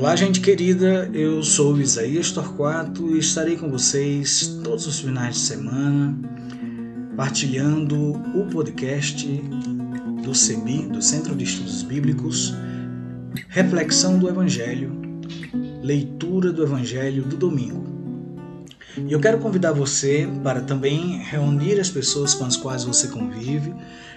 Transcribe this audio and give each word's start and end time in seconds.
Olá, 0.00 0.16
gente 0.16 0.40
querida, 0.40 1.10
eu 1.12 1.42
sou 1.42 1.78
Isaías 1.78 2.32
Torquato 2.32 3.14
e 3.14 3.18
estarei 3.18 3.58
com 3.58 3.70
vocês 3.70 4.58
todos 4.64 4.86
os 4.86 5.00
finais 5.00 5.34
de 5.34 5.40
semana 5.42 6.18
partilhando 7.14 8.12
o 8.34 8.48
podcast 8.50 9.26
do 10.24 10.34
CEBI, 10.34 10.86
do 10.86 11.02
Centro 11.02 11.34
de 11.34 11.44
Estudos 11.44 11.82
Bíblicos, 11.82 12.54
Reflexão 13.50 14.18
do 14.18 14.26
Evangelho, 14.26 14.90
leitura 15.82 16.50
do 16.50 16.62
Evangelho 16.62 17.22
do 17.24 17.36
domingo. 17.36 17.84
E 19.06 19.12
eu 19.12 19.20
quero 19.20 19.36
convidar 19.36 19.72
você 19.72 20.26
para 20.42 20.62
também 20.62 21.18
reunir 21.18 21.78
as 21.78 21.90
pessoas 21.90 22.32
com 22.32 22.46
as 22.46 22.56
quais 22.56 22.84
você 22.84 23.08
convive, 23.08 23.74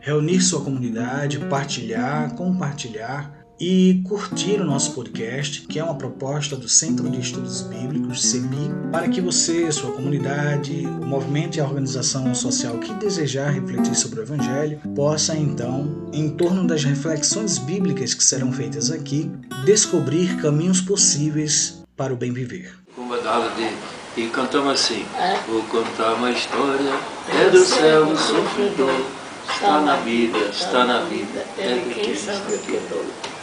reunir 0.00 0.40
sua 0.40 0.62
comunidade, 0.62 1.38
partilhar, 1.38 2.34
compartilhar 2.34 3.35
e 3.58 4.02
curtir 4.04 4.60
o 4.60 4.64
nosso 4.64 4.92
podcast, 4.92 5.62
que 5.62 5.78
é 5.78 5.84
uma 5.84 5.94
proposta 5.94 6.56
do 6.56 6.68
Centro 6.68 7.08
de 7.08 7.20
Estudos 7.20 7.62
Bíblicos, 7.62 8.22
CEBI, 8.22 8.70
para 8.92 9.08
que 9.08 9.20
você, 9.20 9.70
sua 9.72 9.92
comunidade, 9.92 10.86
o 10.86 11.06
movimento 11.06 11.56
e 11.56 11.60
a 11.60 11.64
organização 11.64 12.34
social 12.34 12.78
que 12.78 12.92
desejar 12.94 13.50
refletir 13.50 13.94
sobre 13.94 14.20
o 14.20 14.22
Evangelho, 14.22 14.78
possa 14.94 15.36
então, 15.36 16.08
em 16.12 16.28
torno 16.28 16.66
das 16.66 16.84
reflexões 16.84 17.58
bíblicas 17.58 18.12
que 18.12 18.22
serão 18.22 18.52
feitas 18.52 18.90
aqui, 18.90 19.30
descobrir 19.64 20.36
caminhos 20.36 20.80
possíveis 20.80 21.82
para 21.96 22.12
o 22.12 22.16
bem 22.16 22.32
viver. 22.32 22.74
de, 22.96 24.20
e 24.20 24.28
cantamos 24.28 24.72
assim: 24.72 25.04
é? 25.18 25.38
Vou 25.48 25.62
contar 25.64 26.14
uma 26.14 26.30
história, 26.30 26.92
é 27.40 27.50
do 27.50 27.64
céu 27.64 28.04
o 28.04 28.16
sofredor, 28.16 29.06
está 29.50 29.80
na 29.80 29.96
vida, 29.96 30.38
está 30.50 30.84
na 30.84 31.00
vida, 31.00 31.44
é 31.58 31.74
de 31.74 31.94
quem 31.94 32.14
sabe 32.14 32.54
o 32.54 32.58
que 32.58 32.76
é 32.76 32.80
dor. 32.90 33.35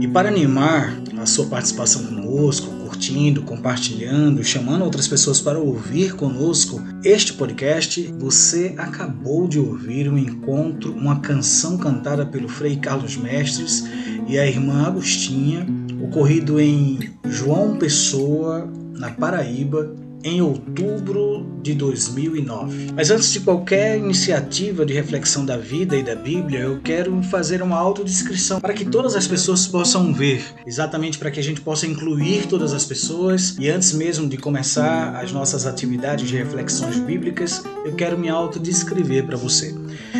E 0.00 0.08
para 0.08 0.28
animar 0.28 1.00
a 1.20 1.26
sua 1.26 1.46
participação 1.46 2.04
conosco, 2.04 2.66
curtindo, 2.82 3.42
compartilhando, 3.42 4.42
chamando 4.42 4.84
outras 4.84 5.06
pessoas 5.06 5.40
para 5.40 5.58
ouvir 5.58 6.14
conosco 6.14 6.82
este 7.04 7.32
podcast, 7.32 8.12
você 8.18 8.74
acabou 8.76 9.46
de 9.46 9.58
ouvir 9.58 10.08
um 10.08 10.18
encontro, 10.18 10.92
uma 10.92 11.20
canção 11.20 11.78
cantada 11.78 12.26
pelo 12.26 12.48
Frei 12.48 12.76
Carlos 12.76 13.16
Mestres 13.16 13.84
e 14.28 14.38
a 14.38 14.46
irmã 14.46 14.86
Agostinha, 14.86 15.66
ocorrido 16.02 16.60
em 16.60 17.10
João 17.24 17.76
Pessoa, 17.76 18.68
na 18.92 19.10
Paraíba, 19.10 19.94
em 20.24 20.40
outubro 20.40 21.46
de 21.62 21.74
2009. 21.74 22.92
Mas 22.94 23.10
antes 23.10 23.32
de 23.32 23.40
qualquer 23.40 23.96
iniciativa 23.96 24.84
de 24.84 24.92
reflexão 24.92 25.44
da 25.44 25.56
vida 25.56 25.96
e 25.96 26.02
da 26.02 26.14
Bíblia, 26.14 26.60
eu 26.60 26.80
quero 26.80 27.22
fazer 27.24 27.62
uma 27.62 27.76
autodescrição 27.76 28.60
para 28.60 28.74
que 28.74 28.84
todas 28.84 29.14
as 29.14 29.26
pessoas 29.26 29.66
possam 29.66 30.12
ver, 30.12 30.44
exatamente 30.66 31.18
para 31.18 31.30
que 31.30 31.40
a 31.40 31.42
gente 31.42 31.60
possa 31.60 31.86
incluir 31.86 32.46
todas 32.46 32.72
as 32.72 32.84
pessoas. 32.84 33.56
E 33.58 33.70
antes 33.70 33.92
mesmo 33.92 34.28
de 34.28 34.36
começar 34.36 35.16
as 35.16 35.32
nossas 35.32 35.66
atividades 35.66 36.28
de 36.28 36.36
reflexões 36.36 36.98
bíblicas, 36.98 37.62
eu 37.84 37.94
quero 37.94 38.18
me 38.18 38.28
autodescrever 38.28 39.24
para 39.24 39.36
você. 39.36 39.74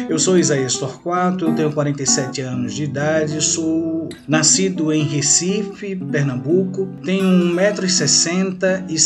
Eu 0.08 0.18
sou 0.18 0.38
Isaías 0.38 0.76
Torquato, 0.76 1.46
eu 1.46 1.54
tenho 1.54 1.72
47 1.72 2.40
anos 2.40 2.74
de 2.74 2.84
idade, 2.84 3.42
sou 3.42 4.08
nascido 4.26 4.92
em 4.92 5.04
Recife, 5.04 5.96
Pernambuco, 5.96 6.88
tenho 7.04 7.24
1,60m 7.24 8.84
e 8.88 8.98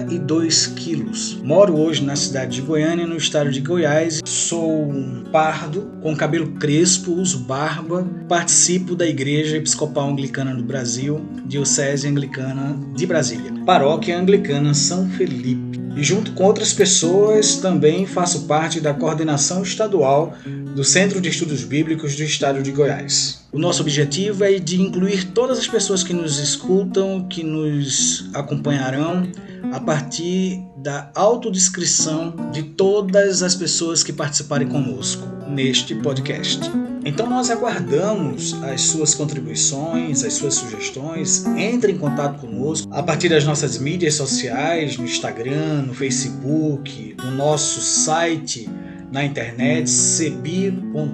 72 0.00 0.66
quilos. 0.68 1.38
Moro 1.42 1.76
hoje 1.76 2.04
na 2.04 2.16
cidade 2.16 2.56
de 2.56 2.62
Goiânia, 2.62 3.06
no 3.06 3.16
estado 3.16 3.50
de 3.50 3.60
Goiás. 3.60 4.20
Sou 4.24 4.90
um 4.90 5.24
pardo, 5.30 5.90
com 6.02 6.16
cabelo 6.16 6.52
crespo, 6.52 7.12
uso 7.12 7.40
barba, 7.40 8.06
participo 8.28 8.94
da 8.94 9.06
Igreja 9.06 9.56
Episcopal 9.56 10.10
Anglicana 10.10 10.54
do 10.54 10.62
Brasil, 10.62 11.20
Diocese 11.44 12.08
Anglicana 12.08 12.76
de 12.94 13.06
Brasília, 13.06 13.52
Paróquia 13.64 14.18
Anglicana 14.18 14.74
São 14.74 15.08
Felipe 15.10 15.79
e 15.96 16.02
junto 16.02 16.32
com 16.32 16.44
outras 16.44 16.72
pessoas 16.72 17.56
também 17.56 18.06
faço 18.06 18.46
parte 18.46 18.80
da 18.80 18.94
coordenação 18.94 19.62
estadual 19.62 20.34
do 20.74 20.84
Centro 20.84 21.20
de 21.20 21.28
Estudos 21.28 21.64
Bíblicos 21.64 22.16
do 22.16 22.22
Estado 22.22 22.62
de 22.62 22.70
Goiás. 22.70 23.44
O 23.52 23.58
nosso 23.58 23.82
objetivo 23.82 24.44
é 24.44 24.58
de 24.58 24.80
incluir 24.80 25.32
todas 25.32 25.58
as 25.58 25.66
pessoas 25.66 26.02
que 26.04 26.12
nos 26.12 26.38
escutam, 26.38 27.26
que 27.28 27.42
nos 27.42 28.30
acompanharão 28.32 29.26
a 29.72 29.80
partir 29.80 30.62
da 30.82 31.10
autodescrição 31.14 32.34
de 32.52 32.62
todas 32.62 33.42
as 33.42 33.54
pessoas 33.54 34.02
que 34.02 34.12
participarem 34.12 34.66
conosco 34.66 35.26
neste 35.48 35.94
podcast. 35.94 36.60
Então 37.04 37.28
nós 37.28 37.50
aguardamos 37.50 38.54
as 38.62 38.82
suas 38.82 39.14
contribuições, 39.14 40.24
as 40.24 40.34
suas 40.34 40.54
sugestões. 40.54 41.44
Entre 41.56 41.92
em 41.92 41.98
contato 41.98 42.40
conosco 42.40 42.92
a 42.92 43.02
partir 43.02 43.28
das 43.28 43.44
nossas 43.44 43.78
mídias 43.78 44.14
sociais, 44.14 44.96
no 44.96 45.04
Instagram, 45.04 45.82
no 45.82 45.94
Facebook, 45.94 47.16
no 47.18 47.30
nosso 47.32 47.80
site 47.80 48.68
na 49.10 49.24
internet 49.24 49.90
cebi.org.br. 49.90 51.10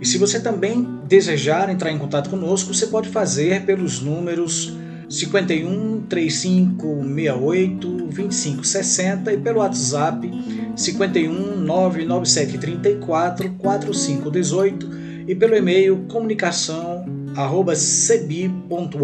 E 0.00 0.06
se 0.06 0.18
você 0.18 0.40
também 0.40 0.86
desejar 1.08 1.70
entrar 1.70 1.90
em 1.90 1.98
contato 1.98 2.28
conosco, 2.30 2.72
você 2.72 2.86
pode 2.86 3.08
fazer 3.08 3.64
pelos 3.64 4.00
números 4.00 4.72
51 5.10 6.02
3568 6.08 7.88
2560 7.88 9.32
e 9.32 9.38
pelo 9.38 9.58
WhatsApp 9.58 10.30
51 10.76 11.56
997 11.56 12.58
34 12.58 13.50
4518 13.58 14.88
e 15.26 15.34
pelo 15.34 15.56
e-mail 15.56 16.06
comunicação 16.08 17.04
arroba 17.36 17.74
cebi.org.br 17.74 18.94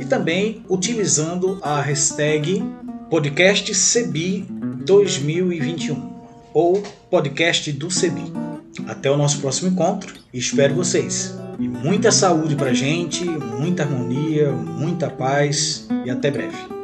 e 0.00 0.04
também 0.04 0.62
utilizando 0.68 1.58
a 1.62 1.80
hashtag 1.80 2.62
podcast 3.10 3.74
cebi 3.74 4.46
2021 4.84 6.16
ou 6.54 6.82
podcast 7.10 7.70
do 7.72 7.90
cebi. 7.90 8.32
Até 8.86 9.10
o 9.10 9.16
nosso 9.16 9.40
próximo 9.40 9.70
encontro 9.70 10.14
e 10.32 10.38
espero 10.38 10.74
vocês. 10.74 11.45
E 11.58 11.68
muita 11.68 12.12
saúde 12.12 12.54
pra 12.54 12.74
gente, 12.74 13.24
muita 13.24 13.82
harmonia, 13.82 14.52
muita 14.52 15.08
paz 15.08 15.88
e 16.04 16.10
até 16.10 16.30
breve. 16.30 16.75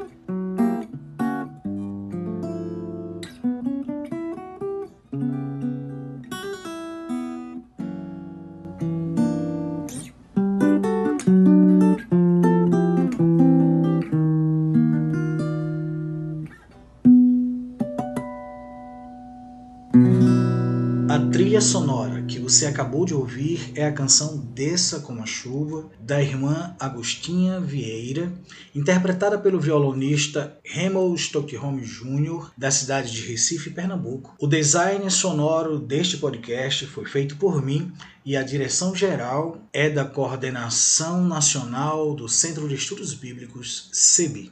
A 21.12 21.18
trilha 21.18 21.60
sonora 21.60 22.22
que 22.22 22.38
você 22.38 22.64
acabou 22.64 23.04
de 23.04 23.12
ouvir 23.12 23.70
é 23.74 23.84
a 23.84 23.92
canção 23.92 24.38
Desça 24.54 24.98
como 25.00 25.22
a 25.22 25.26
Chuva, 25.26 25.90
da 26.00 26.22
irmã 26.22 26.74
Agostinha 26.80 27.60
Vieira, 27.60 28.32
interpretada 28.74 29.36
pelo 29.38 29.60
violonista 29.60 30.58
Remo 30.64 31.14
Stockholm 31.14 31.80
Jr., 31.80 32.50
da 32.56 32.70
cidade 32.70 33.12
de 33.12 33.26
Recife, 33.26 33.68
Pernambuco. 33.68 34.34
O 34.40 34.46
design 34.46 35.10
sonoro 35.10 35.78
deste 35.78 36.16
podcast 36.16 36.86
foi 36.86 37.04
feito 37.04 37.36
por 37.36 37.62
mim 37.62 37.92
e 38.24 38.34
a 38.34 38.42
direção 38.42 38.96
geral 38.96 39.58
é 39.70 39.90
da 39.90 40.06
Coordenação 40.06 41.26
Nacional 41.26 42.14
do 42.14 42.26
Centro 42.26 42.66
de 42.66 42.76
Estudos 42.76 43.12
Bíblicos, 43.12 43.90
CEBI. 43.92 44.50